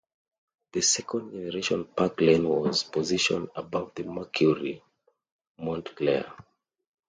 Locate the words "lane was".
2.21-2.81